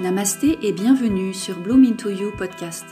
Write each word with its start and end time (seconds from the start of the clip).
Namasté 0.00 0.56
et 0.62 0.70
bienvenue 0.70 1.34
sur 1.34 1.58
Bloom 1.58 1.84
Into 1.84 2.08
You 2.08 2.30
podcast, 2.38 2.86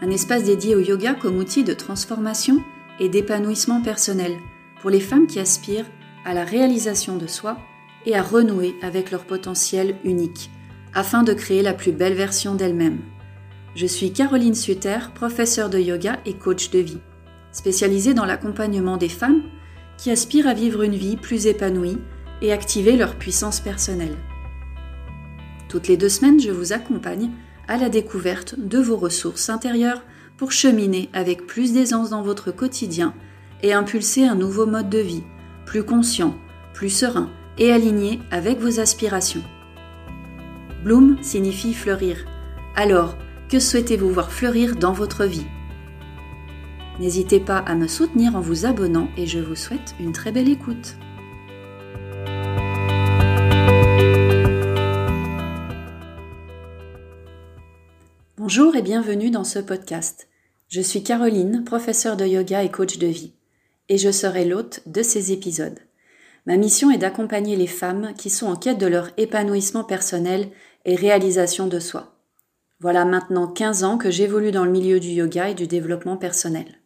un 0.00 0.10
espace 0.10 0.44
dédié 0.44 0.76
au 0.76 0.78
yoga 0.78 1.14
comme 1.14 1.38
outil 1.38 1.64
de 1.64 1.74
transformation 1.74 2.62
et 3.00 3.08
d'épanouissement 3.08 3.82
personnel 3.82 4.36
pour 4.80 4.90
les 4.90 5.00
femmes 5.00 5.26
qui 5.26 5.40
aspirent 5.40 5.90
à 6.24 6.34
la 6.34 6.44
réalisation 6.44 7.16
de 7.16 7.26
soi 7.26 7.58
et 8.04 8.14
à 8.14 8.22
renouer 8.22 8.76
avec 8.80 9.10
leur 9.10 9.24
potentiel 9.24 9.96
unique 10.04 10.52
afin 10.94 11.24
de 11.24 11.32
créer 11.32 11.62
la 11.62 11.74
plus 11.74 11.90
belle 11.90 12.14
version 12.14 12.54
d'elles-mêmes. 12.54 13.00
Je 13.74 13.86
suis 13.86 14.12
Caroline 14.12 14.54
Suter, 14.54 15.00
professeure 15.16 15.68
de 15.68 15.80
yoga 15.80 16.20
et 16.26 16.34
coach 16.34 16.70
de 16.70 16.78
vie, 16.78 17.00
spécialisée 17.50 18.14
dans 18.14 18.24
l'accompagnement 18.24 18.98
des 18.98 19.08
femmes 19.08 19.42
qui 19.98 20.12
aspirent 20.12 20.46
à 20.46 20.54
vivre 20.54 20.82
une 20.82 20.94
vie 20.94 21.16
plus 21.16 21.48
épanouie 21.48 21.98
et 22.40 22.52
activer 22.52 22.96
leur 22.96 23.16
puissance 23.16 23.58
personnelle. 23.58 24.16
Toutes 25.68 25.88
les 25.88 25.96
deux 25.96 26.08
semaines, 26.08 26.40
je 26.40 26.50
vous 26.50 26.72
accompagne 26.72 27.30
à 27.68 27.76
la 27.76 27.88
découverte 27.88 28.54
de 28.58 28.78
vos 28.78 28.96
ressources 28.96 29.48
intérieures 29.48 30.02
pour 30.36 30.52
cheminer 30.52 31.08
avec 31.12 31.46
plus 31.46 31.72
d'aisance 31.72 32.10
dans 32.10 32.22
votre 32.22 32.52
quotidien 32.52 33.14
et 33.62 33.72
impulser 33.72 34.24
un 34.24 34.34
nouveau 34.34 34.66
mode 34.66 34.90
de 34.90 34.98
vie, 34.98 35.24
plus 35.64 35.82
conscient, 35.82 36.36
plus 36.74 36.90
serein 36.90 37.30
et 37.58 37.72
aligné 37.72 38.20
avec 38.30 38.58
vos 38.60 38.80
aspirations. 38.80 39.42
Bloom 40.84 41.16
signifie 41.22 41.74
fleurir. 41.74 42.18
Alors, 42.76 43.16
que 43.48 43.58
souhaitez-vous 43.58 44.10
voir 44.10 44.30
fleurir 44.30 44.76
dans 44.76 44.92
votre 44.92 45.24
vie? 45.24 45.46
N'hésitez 47.00 47.40
pas 47.40 47.58
à 47.58 47.74
me 47.74 47.88
soutenir 47.88 48.36
en 48.36 48.40
vous 48.40 48.66
abonnant 48.66 49.08
et 49.16 49.26
je 49.26 49.38
vous 49.38 49.56
souhaite 49.56 49.94
une 50.00 50.12
très 50.12 50.32
belle 50.32 50.48
écoute. 50.48 50.96
Bonjour 58.48 58.76
et 58.76 58.82
bienvenue 58.82 59.32
dans 59.32 59.42
ce 59.42 59.58
podcast. 59.58 60.28
Je 60.68 60.80
suis 60.80 61.02
Caroline, 61.02 61.64
professeure 61.64 62.16
de 62.16 62.24
yoga 62.24 62.62
et 62.62 62.70
coach 62.70 62.96
de 62.96 63.08
vie, 63.08 63.32
et 63.88 63.98
je 63.98 64.12
serai 64.12 64.44
l'hôte 64.44 64.82
de 64.86 65.02
ces 65.02 65.32
épisodes. 65.32 65.80
Ma 66.46 66.56
mission 66.56 66.92
est 66.92 66.98
d'accompagner 66.98 67.56
les 67.56 67.66
femmes 67.66 68.14
qui 68.16 68.30
sont 68.30 68.46
en 68.46 68.54
quête 68.54 68.78
de 68.78 68.86
leur 68.86 69.10
épanouissement 69.16 69.82
personnel 69.82 70.48
et 70.84 70.94
réalisation 70.94 71.66
de 71.66 71.80
soi. 71.80 72.14
Voilà 72.78 73.04
maintenant 73.04 73.48
15 73.48 73.82
ans 73.82 73.98
que 73.98 74.12
j'évolue 74.12 74.52
dans 74.52 74.64
le 74.64 74.70
milieu 74.70 75.00
du 75.00 75.08
yoga 75.08 75.48
et 75.48 75.54
du 75.54 75.66
développement 75.66 76.16
personnel. 76.16 76.78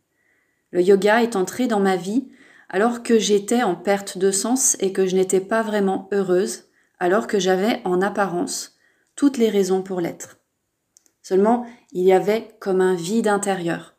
Le 0.71 0.81
yoga 0.81 1.23
est 1.23 1.37
entré 1.37 1.67
dans 1.67 1.81
ma 1.81 1.97
vie 1.97 2.31
alors 2.71 3.03
que 3.03 3.19
j'étais 3.19 3.63
en 3.63 3.75
perte 3.75 4.17
de 4.17 4.31
sens 4.31 4.79
et 4.81 4.95
que 4.95 5.05
je 5.07 5.15
n'étais 5.15 5.41
pas 5.41 5.61
vraiment 5.61 6.09
heureuse, 6.11 6.71
alors 6.99 7.27
que 7.27 7.39
j'avais 7.39 7.83
en 7.85 8.01
apparence 8.01 8.79
toutes 9.15 9.37
les 9.37 9.51
raisons 9.51 9.83
pour 9.83 10.01
l'être. 10.01 10.40
Seulement, 11.31 11.65
il 11.93 12.03
y 12.03 12.13
avait 12.13 12.49
comme 12.59 12.81
un 12.81 12.97
vide 12.97 13.29
intérieur. 13.29 13.95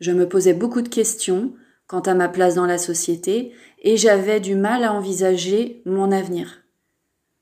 Je 0.00 0.10
me 0.10 0.26
posais 0.26 0.54
beaucoup 0.54 0.80
de 0.80 0.88
questions 0.88 1.52
quant 1.86 2.00
à 2.00 2.14
ma 2.14 2.30
place 2.30 2.54
dans 2.54 2.64
la 2.64 2.78
société 2.78 3.52
et 3.82 3.98
j'avais 3.98 4.40
du 4.40 4.54
mal 4.54 4.82
à 4.82 4.94
envisager 4.94 5.82
mon 5.84 6.10
avenir. 6.10 6.62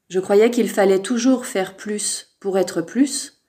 Je 0.08 0.18
croyais 0.18 0.50
qu'il 0.50 0.68
fallait 0.68 1.00
toujours 1.00 1.46
faire 1.46 1.76
plus 1.76 2.34
pour 2.40 2.58
être 2.58 2.82
plus, 2.82 3.40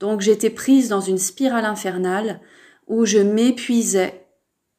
donc 0.00 0.20
j'étais 0.20 0.50
prise 0.50 0.88
dans 0.88 1.00
une 1.00 1.18
spirale 1.18 1.64
infernale 1.64 2.40
où 2.88 3.04
je 3.04 3.18
m'épuisais 3.18 4.26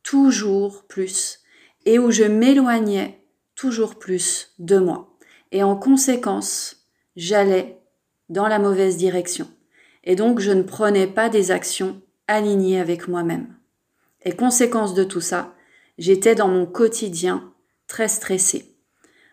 toujours 0.03 0.83
plus 0.89 1.39
et 1.85 1.97
où 1.97 2.11
je 2.11 2.25
m'éloignais 2.25 3.23
toujours 3.55 3.95
plus 3.95 4.53
de 4.59 4.79
moi. 4.79 5.17
Et 5.53 5.63
en 5.63 5.77
conséquence, 5.77 6.89
j'allais 7.15 7.79
dans 8.27 8.49
la 8.49 8.59
mauvaise 8.59 8.97
direction 8.97 9.47
et 10.03 10.15
donc 10.15 10.39
je 10.39 10.51
ne 10.51 10.63
prenais 10.63 11.07
pas 11.07 11.29
des 11.29 11.51
actions 11.51 12.01
alignées 12.27 12.79
avec 12.79 13.07
moi-même. 13.07 13.55
Et 14.23 14.35
conséquence 14.35 14.93
de 14.93 15.03
tout 15.03 15.21
ça, 15.21 15.53
j'étais 15.97 16.35
dans 16.35 16.47
mon 16.47 16.65
quotidien 16.65 17.53
très 17.87 18.07
stressée. 18.07 18.75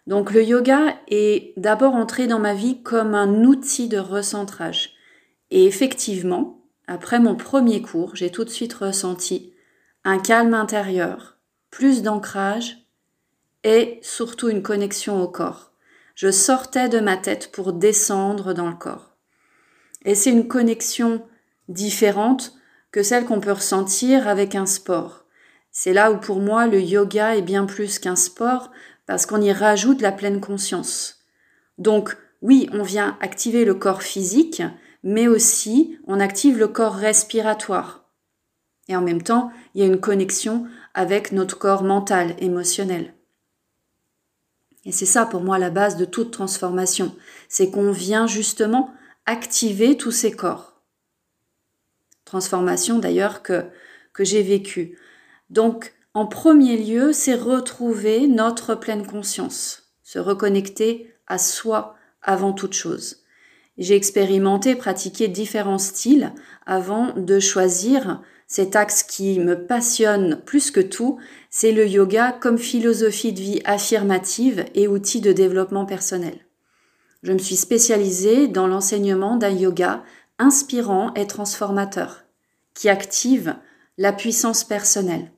Donc 0.06 0.32
le 0.32 0.44
yoga 0.44 0.97
est 1.09 1.53
d'abord 1.56 1.94
entré 1.94 2.26
dans 2.26 2.38
ma 2.38 2.55
vie 2.55 2.82
comme 2.82 3.15
un 3.15 3.44
outil 3.44 3.88
de 3.88 3.99
recentrage. 3.99 4.94
Et 5.50 5.66
effectivement, 5.66 6.60
après 6.87 7.19
mon 7.19 7.34
premier 7.34 7.82
cours, 7.82 8.15
j'ai 8.15 8.31
tout 8.31 8.44
de 8.44 8.50
suite 8.50 8.75
ressenti 8.75 9.53
un 10.05 10.19
calme 10.19 10.55
intérieur, 10.55 11.37
plus 11.71 12.03
d'ancrage 12.03 12.87
et 13.65 13.99
surtout 14.03 14.49
une 14.49 14.62
connexion 14.62 15.21
au 15.21 15.26
corps. 15.26 15.72
Je 16.15 16.31
sortais 16.31 16.88
de 16.88 17.00
ma 17.00 17.16
tête 17.16 17.50
pour 17.50 17.72
descendre 17.72 18.55
dans 18.55 18.69
le 18.69 18.76
corps. 18.76 19.16
Et 20.06 20.15
c'est 20.15 20.31
une 20.31 20.49
connexion 20.49 21.27
différente 21.69 22.55
que 22.93 23.03
celle 23.03 23.27
qu'on 23.27 23.41
peut 23.41 23.53
ressentir 23.53 24.28
avec 24.28 24.55
un 24.55 24.65
sport. 24.65 25.27
C'est 25.71 25.93
là 25.93 26.11
où 26.11 26.17
pour 26.17 26.41
moi 26.41 26.67
le 26.67 26.81
yoga 26.81 27.37
est 27.37 27.43
bien 27.43 27.67
plus 27.67 27.99
qu'un 27.99 28.17
sport 28.17 28.71
parce 29.05 29.27
qu'on 29.27 29.43
y 29.43 29.53
rajoute 29.53 30.00
la 30.00 30.12
pleine 30.12 30.41
conscience. 30.41 31.27
Donc 31.77 32.17
oui, 32.41 32.71
on 32.72 32.83
vient 32.83 33.19
activer 33.21 33.65
le 33.65 33.75
corps 33.75 34.03
physique, 34.03 34.62
mais 35.03 35.27
aussi 35.27 35.99
on 36.06 36.21
active 36.21 36.56
le 36.56 36.69
corps 36.69 36.94
respiratoire. 36.94 38.09
Et 38.88 38.97
en 38.97 39.03
même 39.03 39.23
temps, 39.23 39.50
il 39.75 39.81
y 39.81 39.84
a 39.84 39.88
une 39.88 40.00
connexion 40.00 40.67
avec 40.94 41.33
notre 41.33 41.59
corps 41.59 41.83
mental, 41.83 42.37
émotionnel. 42.38 43.12
Et 44.84 44.93
c'est 44.93 45.05
ça 45.05 45.27
pour 45.27 45.43
moi 45.43 45.59
la 45.59 45.71
base 45.71 45.97
de 45.97 46.05
toute 46.05 46.31
transformation, 46.31 47.15
c'est 47.49 47.71
qu'on 47.73 47.91
vient 47.91 48.28
justement 48.28 48.94
activer 49.26 49.97
tous 49.97 50.12
ces 50.12 50.32
corps. 50.32 50.81
Transformation 52.25 52.98
d'ailleurs 52.98 53.42
que, 53.42 53.64
que 54.12 54.25
j'ai 54.25 54.42
vécue. 54.42 54.98
Donc, 55.50 55.94
en 56.14 56.26
premier 56.26 56.76
lieu, 56.76 57.12
c'est 57.12 57.34
retrouver 57.34 58.26
notre 58.26 58.75
pleine 58.75 59.06
conscience, 59.06 59.92
se 60.03 60.19
reconnecter 60.19 61.12
à 61.26 61.38
soi 61.38 61.97
avant 62.22 62.53
toute 62.53 62.72
chose. 62.72 63.25
J'ai 63.78 63.97
expérimenté, 63.97 64.75
pratiqué 64.75 65.28
différents 65.28 65.78
styles 65.78 66.32
avant 66.64 67.12
de 67.14 67.38
choisir 67.38 68.22
cet 68.47 68.76
axe 68.76 69.03
qui 69.03 69.38
me 69.41 69.66
passionne 69.66 70.41
plus 70.47 70.70
que 70.70 70.81
tout, 70.81 71.19
c'est 71.50 71.72
le 71.72 71.87
yoga 71.87 72.32
comme 72.32 72.58
philosophie 72.58 73.32
de 73.32 73.41
vie 73.41 73.60
affirmative 73.64 74.64
et 74.75 74.88
outil 74.88 75.20
de 75.20 75.32
développement 75.32 75.84
personnel. 75.84 76.45
Je 77.22 77.32
me 77.32 77.38
suis 77.38 77.56
spécialisée 77.56 78.49
dans 78.49 78.66
l'enseignement 78.66 79.37
d'un 79.37 79.50
yoga 79.50 80.04
inspirant 80.38 81.15
et 81.15 81.27
transformateur, 81.27 82.25
qui 82.75 82.88
active 82.88 83.56
la 83.99 84.12
puissance 84.12 84.65
personnelle. 84.65 85.32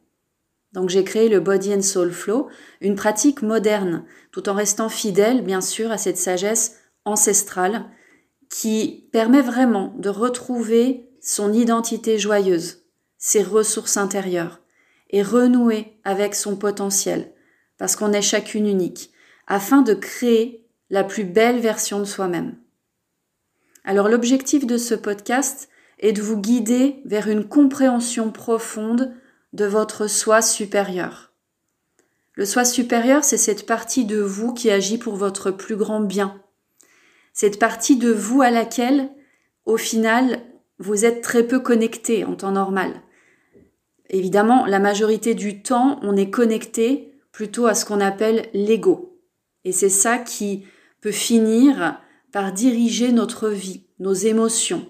Donc 0.72 0.90
j'ai 0.90 1.04
créé 1.04 1.28
le 1.28 1.40
Body 1.40 1.74
and 1.74 1.82
Soul 1.82 2.10
Flow, 2.10 2.48
une 2.80 2.94
pratique 2.94 3.42
moderne, 3.42 4.04
tout 4.32 4.48
en 4.48 4.54
restant 4.54 4.88
fidèle 4.88 5.42
bien 5.42 5.60
sûr 5.60 5.90
à 5.90 5.98
cette 5.98 6.18
sagesse 6.18 6.76
ancestrale 7.04 7.86
qui 8.50 9.08
permet 9.12 9.40
vraiment 9.40 9.94
de 9.98 10.08
retrouver 10.08 11.08
son 11.20 11.52
identité 11.52 12.18
joyeuse, 12.18 12.82
ses 13.18 13.42
ressources 13.42 13.96
intérieures 13.96 14.60
et 15.10 15.22
renouer 15.22 15.98
avec 16.04 16.34
son 16.34 16.56
potentiel, 16.56 17.32
parce 17.78 17.96
qu'on 17.96 18.12
est 18.12 18.22
chacune 18.22 18.66
unique, 18.66 19.10
afin 19.46 19.82
de 19.82 19.94
créer 19.94 20.67
la 20.90 21.04
plus 21.04 21.24
belle 21.24 21.60
version 21.60 21.98
de 21.98 22.04
soi-même. 22.04 22.56
Alors 23.84 24.08
l'objectif 24.08 24.66
de 24.66 24.76
ce 24.76 24.94
podcast 24.94 25.68
est 25.98 26.12
de 26.12 26.22
vous 26.22 26.40
guider 26.40 27.00
vers 27.04 27.28
une 27.28 27.48
compréhension 27.48 28.30
profonde 28.30 29.14
de 29.52 29.64
votre 29.64 30.06
soi 30.06 30.42
supérieur. 30.42 31.32
Le 32.34 32.44
soi 32.44 32.64
supérieur, 32.64 33.24
c'est 33.24 33.36
cette 33.36 33.66
partie 33.66 34.04
de 34.04 34.20
vous 34.20 34.54
qui 34.54 34.70
agit 34.70 34.98
pour 34.98 35.16
votre 35.16 35.50
plus 35.50 35.76
grand 35.76 36.00
bien. 36.00 36.40
Cette 37.32 37.58
partie 37.58 37.96
de 37.96 38.12
vous 38.12 38.42
à 38.42 38.50
laquelle, 38.50 39.08
au 39.64 39.76
final, 39.76 40.40
vous 40.78 41.04
êtes 41.04 41.22
très 41.22 41.42
peu 41.42 41.58
connecté 41.58 42.24
en 42.24 42.36
temps 42.36 42.52
normal. 42.52 43.02
Évidemment, 44.10 44.66
la 44.66 44.78
majorité 44.78 45.34
du 45.34 45.62
temps, 45.62 45.98
on 46.02 46.16
est 46.16 46.30
connecté 46.30 47.12
plutôt 47.32 47.66
à 47.66 47.74
ce 47.74 47.84
qu'on 47.84 48.00
appelle 48.00 48.48
l'ego. 48.54 49.18
Et 49.64 49.72
c'est 49.72 49.88
ça 49.88 50.18
qui 50.18 50.64
peut 51.00 51.12
finir 51.12 52.00
par 52.32 52.52
diriger 52.52 53.12
notre 53.12 53.48
vie, 53.48 53.84
nos 53.98 54.12
émotions. 54.12 54.88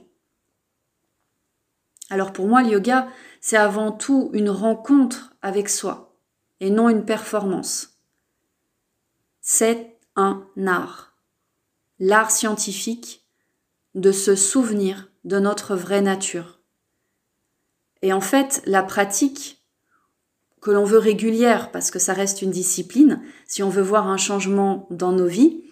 Alors 2.11 2.33
pour 2.33 2.47
moi, 2.47 2.63
le 2.63 2.71
yoga, 2.71 3.09
c'est 3.41 3.57
avant 3.57 3.93
tout 3.93 4.31
une 4.33 4.51
rencontre 4.51 5.35
avec 5.43 5.69
soi 5.69 6.17
et 6.61 6.71
non 6.71 6.89
une 6.89 7.05
performance. 7.05 7.99
C'est 9.41 9.97
un 10.17 10.47
art, 10.67 11.15
l'art 11.99 12.31
scientifique 12.31 13.25
de 13.95 14.13
se 14.13 14.35
souvenir 14.35 15.11
de 15.25 15.39
notre 15.39 15.77
vraie 15.77 16.03
nature. 16.03 16.61
Et 18.03 18.13
en 18.13 18.21
fait, 18.21 18.63
la 18.67 18.83
pratique 18.83 19.63
que 20.61 20.71
l'on 20.71 20.85
veut 20.85 20.99
régulière, 20.99 21.71
parce 21.71 21.91
que 21.91 21.99
ça 21.99 22.13
reste 22.13 22.43
une 22.43 22.51
discipline, 22.51 23.23
si 23.47 23.63
on 23.63 23.69
veut 23.69 23.83
voir 23.83 24.09
un 24.09 24.17
changement 24.17 24.87
dans 24.91 25.13
nos 25.13 25.27
vies, 25.27 25.63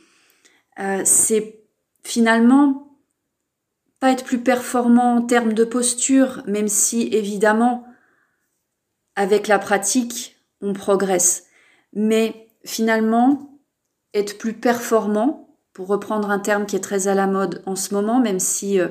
euh, 0.78 1.02
c'est 1.05 1.64
finalement 2.02 2.99
pas 4.00 4.12
être 4.12 4.25
plus 4.25 4.43
performant 4.43 5.17
en 5.17 5.23
termes 5.23 5.55
de 5.55 5.64
posture, 5.64 6.43
même 6.46 6.69
si 6.69 7.08
évidemment, 7.12 7.87
avec 9.14 9.49
la 9.49 9.58
pratique, 9.58 10.37
on 10.61 10.73
progresse. 10.73 11.46
Mais 11.93 12.49
finalement, 12.64 13.58
être 14.12 14.38
plus 14.38 14.55
performant, 14.55 15.46
pour 15.76 15.88
reprendre 15.88 16.31
un 16.31 16.38
terme 16.38 16.64
qui 16.64 16.75
est 16.75 16.81
très 16.81 17.06
à 17.06 17.14
la 17.14 17.26
mode 17.26 17.62
en 17.67 17.76
ce 17.76 17.93
moment, 17.93 18.19
même 18.19 18.40
si 18.40 18.81
euh, 18.81 18.88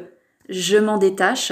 je 0.50 0.78
m'en 0.78 1.00
détache, 1.00 1.52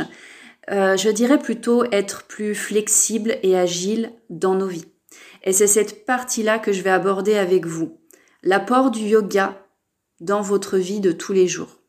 euh, 0.70 0.96
je 0.96 1.10
dirais 1.10 1.40
plutôt 1.40 1.86
être 1.86 2.28
plus 2.28 2.54
flexible 2.54 3.38
et 3.42 3.58
agile 3.58 4.12
dans 4.30 4.54
nos 4.54 4.68
vies. 4.68 4.86
Et 5.44 5.52
c'est 5.52 5.66
cette 5.66 6.06
partie-là 6.06 6.60
que 6.60 6.72
je 6.72 6.84
vais 6.84 6.92
aborder 6.92 7.36
avec 7.36 7.66
vous. 7.66 7.98
L'apport 8.44 8.92
du 8.92 9.00
yoga 9.00 9.63
dans 10.24 10.42
votre 10.42 10.78
vie 10.78 11.02
de 11.02 11.12
tous 11.12 11.34
les 11.34 11.48
jours. 11.48 11.80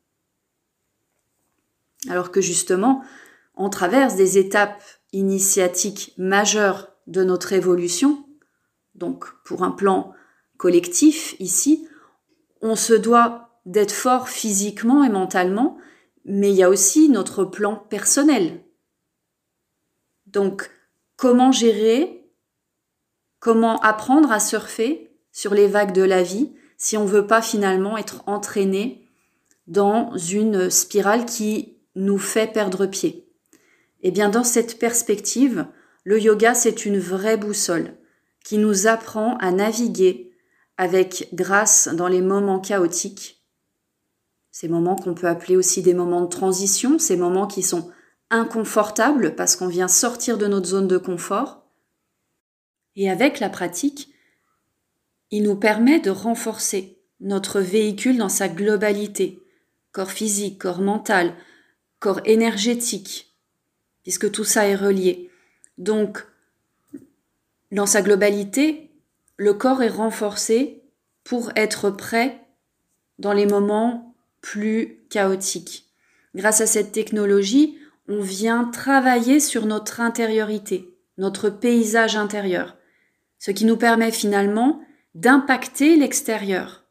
Alors 2.09 2.31
que 2.31 2.41
justement, 2.41 3.03
on 3.55 3.71
traverse 3.71 4.17
des 4.17 4.37
étapes 4.39 4.83
initiatiques 5.13 6.13
majeures 6.19 6.89
de 7.07 7.23
notre 7.23 7.53
évolution, 7.53 8.27
donc 8.95 9.27
pour 9.45 9.63
un 9.63 9.71
plan 9.71 10.13
collectif 10.57 11.37
ici, 11.39 11.89
on 12.61 12.77
se 12.77 12.95
doit 12.95 13.61
d'être 13.67 13.93
fort 13.93 14.29
physiquement 14.29 15.05
et 15.05 15.09
mentalement, 15.09 15.79
mais 16.25 16.51
il 16.51 16.57
y 16.57 16.63
a 16.63 16.69
aussi 16.69 17.09
notre 17.09 17.45
plan 17.45 17.77
personnel. 17.77 18.65
Donc, 20.27 20.71
comment 21.17 21.53
gérer, 21.53 22.29
comment 23.39 23.79
apprendre 23.81 24.33
à 24.33 24.41
surfer 24.41 25.17
sur 25.31 25.55
les 25.55 25.69
vagues 25.69 25.93
de 25.93 26.03
la 26.03 26.23
vie 26.23 26.53
si 26.85 26.99
on 26.99 27.07
veut 27.07 27.27
pas 27.27 27.41
finalement 27.41 27.97
être 27.97 28.23
entraîné 28.27 29.09
dans 29.67 30.15
une 30.19 30.69
spirale 30.69 31.25
qui 31.25 31.79
nous 31.95 32.19
fait 32.19 32.53
perdre 32.53 32.85
pied. 32.85 33.27
Eh 34.03 34.11
bien, 34.11 34.29
dans 34.29 34.45
cette 34.45 34.79
perspective, 34.79 35.67
le 36.05 36.21
yoga, 36.21 36.53
c'est 36.53 36.85
une 36.85 36.99
vraie 36.99 37.39
boussole 37.39 37.95
qui 38.45 38.59
nous 38.59 38.87
apprend 38.87 39.39
à 39.39 39.51
naviguer 39.51 40.33
avec 40.77 41.31
grâce 41.33 41.89
dans 41.89 42.07
les 42.07 42.21
moments 42.21 42.61
chaotiques, 42.61 43.43
ces 44.51 44.69
moments 44.69 44.97
qu'on 44.97 45.15
peut 45.15 45.29
appeler 45.29 45.57
aussi 45.57 45.81
des 45.81 45.95
moments 45.95 46.21
de 46.21 46.29
transition, 46.29 46.99
ces 46.99 47.17
moments 47.17 47.47
qui 47.47 47.63
sont 47.63 47.91
inconfortables 48.29 49.35
parce 49.37 49.57
qu'on 49.57 49.69
vient 49.69 49.89
sortir 49.89 50.37
de 50.37 50.49
notre 50.49 50.67
zone 50.67 50.89
de 50.89 50.99
confort. 50.99 51.65
Et 52.95 53.09
avec 53.09 53.41
la 53.41 53.49
pratique, 53.49 54.14
il 55.35 55.43
nous 55.43 55.57
permet 55.57 55.99
de 55.99 56.11
renforcer 56.11 56.97
notre 57.19 57.61
véhicule 57.61 58.19
dans 58.19 58.29
sa 58.29 58.49
globalité, 58.49 59.43
corps 59.91 60.13
physique, 60.13 60.61
corps 60.61 60.81
mental, 60.81 61.35
corps 61.99 62.21
énergétique, 62.25 63.35
puisque 64.05 64.31
tout 64.31 64.45
ça 64.45 64.69
est 64.69 64.77
relié. 64.77 65.29
Donc, 65.77 66.25
dans 67.73 67.85
sa 67.85 68.01
globalité, 68.01 68.93
le 69.37 69.55
corps 69.55 69.83
est 69.83 69.89
renforcé 69.89 70.85
pour 71.25 71.51
être 71.57 71.91
prêt 71.91 72.41
dans 73.19 73.33
les 73.33 73.47
moments 73.47 74.15
plus 74.41 75.01
chaotiques. 75.11 75.89
Grâce 76.37 76.61
à 76.61 76.69
cette 76.69 76.93
technologie, 76.93 77.77
on 78.07 78.21
vient 78.21 78.67
travailler 78.67 79.41
sur 79.41 79.67
notre 79.67 80.01
intériorité, 80.01 80.95
notre 81.19 81.51
paysage 81.51 82.15
intérieur, 82.15 82.77
ce 83.41 83.51
qui 83.51 83.65
nous 83.65 83.77
permet 83.77 84.13
finalement 84.13 84.81
d'impacter 85.15 85.97
l'extérieur. 85.97 86.85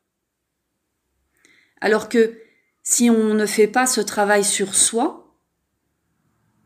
Alors 1.82 2.10
que 2.10 2.38
si 2.84 3.10
on 3.10 3.34
ne 3.34 3.46
fait 3.46 3.68
pas 3.68 3.86
ce 3.86 4.02
travail 4.02 4.44
sur 4.44 4.76
soi, 4.76 5.36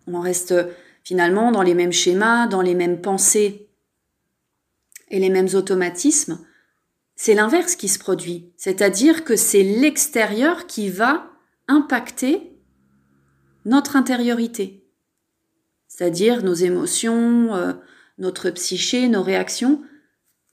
on 0.08 0.20
reste 0.20 0.54
finalement 1.04 1.52
dans 1.52 1.64
les 1.64 1.74
mêmes 1.74 1.94
schémas, 1.94 2.48
dans 2.48 2.62
les 2.62 2.76
mêmes 2.76 3.02
pensées 3.02 3.70
et 5.10 5.20
les 5.20 5.30
mêmes 5.30 5.50
automatismes, 5.54 6.40
c'est 7.16 7.34
l'inverse 7.34 7.76
qui 7.76 7.88
se 7.88 7.98
produit. 7.98 8.54
C'est-à-dire 8.58 9.24
que 9.24 9.36
c'est 9.36 9.64
l'extérieur 9.64 10.68
qui 10.68 10.90
va 10.90 11.32
impacter 11.68 12.54
notre 13.66 13.96
intériorité. 13.96 14.88
C'est-à-dire 15.88 16.44
nos 16.44 16.54
émotions, 16.54 17.56
euh, 17.56 17.74
notre 18.18 18.50
psyché, 18.52 19.08
nos 19.08 19.24
réactions. 19.24 19.82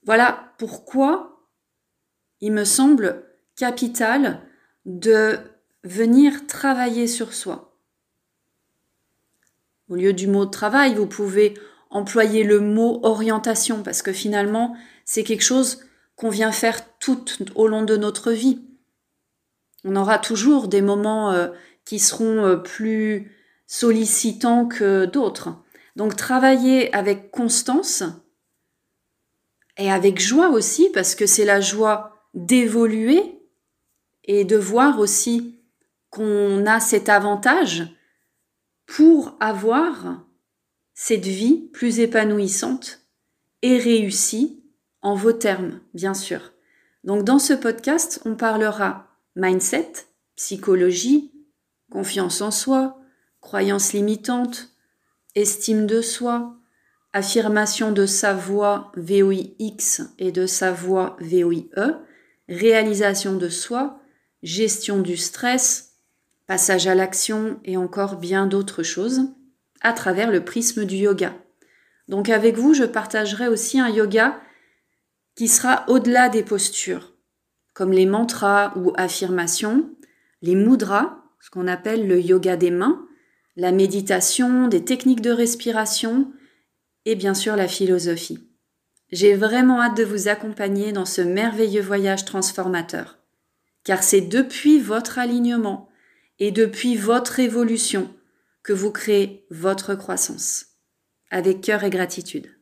Voilà 0.05 0.53
pourquoi 0.59 1.49
il 2.41 2.53
me 2.53 2.65
semble 2.65 3.25
capital 3.57 4.43
de 4.85 5.39
venir 5.83 6.47
travailler 6.47 7.07
sur 7.07 7.33
soi. 7.33 7.79
Au 9.89 9.97
lieu 9.97 10.13
du 10.13 10.27
mot 10.27 10.47
travail, 10.47 10.95
vous 10.95 11.07
pouvez 11.07 11.55
employer 11.91 12.43
le 12.43 12.61
mot 12.61 13.01
orientation 13.03 13.83
parce 13.83 14.03
que 14.03 14.13
finalement, 14.13 14.77
c'est 15.05 15.25
quelque 15.25 15.45
chose 15.45 15.81
qu'on 16.17 16.31
vient 16.31 16.53
faire 16.53 16.99
tout 16.99 17.25
au 17.55 17.69
long 17.69 17.83
de 17.83 17.97
notre 17.97 18.33
vie. 18.33 18.63
On 19.85 19.97
aura 19.97 20.19
toujours 20.19 20.69
des 20.69 20.81
moments 20.83 21.33
euh, 21.33 21.49
qui 21.85 21.99
seront 21.99 22.45
euh, 22.45 22.57
plus 22.57 23.33
sollicitants 23.67 24.67
que 24.67 25.05
d'autres. 25.05 25.51
Donc 25.97 26.17
travailler 26.17 26.93
avec 26.95 27.31
constance, 27.31 28.03
et 29.77 29.91
avec 29.91 30.21
joie 30.21 30.51
aussi, 30.51 30.89
parce 30.93 31.15
que 31.15 31.27
c'est 31.27 31.45
la 31.45 31.61
joie 31.61 32.29
d'évoluer 32.35 33.41
et 34.25 34.45
de 34.45 34.57
voir 34.57 34.99
aussi 34.99 35.61
qu'on 36.11 36.67
a 36.67 36.81
cet 36.81 37.09
avantage 37.09 37.85
pour 38.87 39.37
avoir 39.41 40.25
cette 40.95 41.27
vie 41.27 41.69
plus 41.73 42.01
épanouissante 42.01 43.01
et 43.63 43.79
réussie 43.79 44.63
en 45.03 45.15
vos 45.15 45.33
termes, 45.33 45.81
bien 45.93 46.15
sûr. 46.15 46.53
Donc 47.03 47.25
dans 47.25 47.39
ce 47.39 47.53
podcast, 47.53 48.21
on 48.25 48.37
parlera 48.37 49.09
mindset, 49.37 49.93
psychologie, 50.37 51.33
confiance 51.91 52.41
en 52.41 52.51
soi, 52.51 52.99
croyances 53.41 53.93
limitantes, 53.93 54.71
estime 55.35 55.87
de 55.87 56.01
soi, 56.01 56.57
affirmation 57.15 57.93
de 57.93 58.07
sa 58.07 58.35
voix 58.35 58.91
VOIX 58.97 60.03
et 60.19 60.33
de 60.33 60.47
sa 60.47 60.73
voix 60.73 61.17
VOIE, 61.21 61.71
réalisation 62.49 63.37
de 63.37 63.49
soi, 63.49 64.01
gestion 64.43 64.99
du 64.99 65.17
stress, 65.17 65.93
passage 66.49 66.89
à 66.89 66.97
l'action 66.97 67.61
et 67.65 67.77
encore 67.77 68.17
bien 68.17 68.47
d'autres 68.47 68.83
choses 68.83 69.23
à 69.81 69.93
travers 69.93 70.31
le 70.31 70.45
prisme 70.45 70.85
du 70.85 70.97
yoga. 70.97 71.35
Donc 72.09 72.29
avec 72.29 72.59
vous, 72.59 72.75
je 72.75 72.85
partagerai 72.85 73.47
aussi 73.47 73.79
un 73.79 73.89
yoga 73.89 74.41
qui 75.37 75.47
sera 75.47 75.85
au-delà 75.89 76.29
des 76.29 76.43
postures, 76.43 77.15
comme 77.75 77.93
les 77.93 78.07
mantras 78.07 78.73
ou 78.77 78.93
affirmations, 78.97 79.89
les 80.43 80.57
mudras, 80.57 81.23
ce 81.41 81.49
qu'on 81.49 81.69
appelle 81.69 82.09
le 82.09 82.21
yoga 82.21 82.57
des 82.57 82.73
mains, 82.73 83.07
la 83.55 83.71
méditation, 83.71 84.67
des 84.67 84.85
techniques 84.85 85.21
de 85.21 85.31
respiration, 85.31 86.33
et 87.05 87.15
bien 87.15 87.35
sûr 87.35 87.57
la 87.57 87.69
philosophie. 87.69 88.49
J'ai 89.13 89.35
vraiment 89.35 89.81
hâte 89.81 89.97
de 89.97 90.05
vous 90.05 90.29
accompagner 90.29 90.93
dans 90.93 91.05
ce 91.05 91.21
merveilleux 91.21 91.83
voyage 91.83 92.25
transformateur, 92.25 93.19
car 93.85 94.03
c'est 94.03 94.23
depuis 94.23 94.81
votre 94.81 95.19
alignement 95.19 95.89
et 96.39 96.51
depuis 96.51 96.97
votre 96.97 97.39
évolution 97.39 98.13
que 98.63 98.73
vous 98.73 98.91
créez 98.91 99.47
votre 99.51 99.95
croissance, 99.95 100.67
avec 101.31 101.61
cœur 101.61 101.85
et 101.85 101.91
gratitude. 101.91 102.54